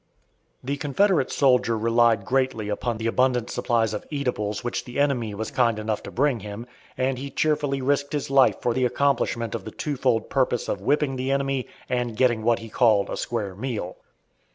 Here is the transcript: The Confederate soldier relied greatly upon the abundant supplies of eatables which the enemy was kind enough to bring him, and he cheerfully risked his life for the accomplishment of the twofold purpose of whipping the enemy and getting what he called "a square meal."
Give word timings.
The 0.63 0.77
Confederate 0.77 1.31
soldier 1.31 1.77
relied 1.77 2.25
greatly 2.25 2.69
upon 2.69 2.97
the 2.97 3.05
abundant 3.05 3.51
supplies 3.51 3.93
of 3.93 4.03
eatables 4.09 4.63
which 4.63 4.83
the 4.83 4.99
enemy 4.99 5.35
was 5.35 5.51
kind 5.51 5.77
enough 5.77 6.01
to 6.01 6.09
bring 6.09 6.39
him, 6.39 6.65
and 6.97 7.19
he 7.19 7.29
cheerfully 7.29 7.83
risked 7.83 8.13
his 8.13 8.31
life 8.31 8.59
for 8.61 8.73
the 8.73 8.85
accomplishment 8.85 9.53
of 9.53 9.63
the 9.63 9.69
twofold 9.69 10.27
purpose 10.27 10.67
of 10.67 10.81
whipping 10.81 11.17
the 11.17 11.29
enemy 11.29 11.67
and 11.87 12.17
getting 12.17 12.41
what 12.41 12.57
he 12.57 12.67
called 12.67 13.11
"a 13.11 13.15
square 13.15 13.53
meal." 13.53 13.97